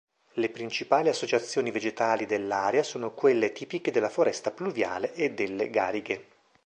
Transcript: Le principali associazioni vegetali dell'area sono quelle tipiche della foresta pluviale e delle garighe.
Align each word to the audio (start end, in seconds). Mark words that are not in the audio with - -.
Le 0.33 0.49
principali 0.49 1.09
associazioni 1.09 1.69
vegetali 1.69 2.25
dell'area 2.25 2.81
sono 2.81 3.13
quelle 3.13 3.51
tipiche 3.51 3.91
della 3.91 4.09
foresta 4.09 4.49
pluviale 4.49 5.13
e 5.13 5.31
delle 5.31 5.69
garighe. 5.69 6.25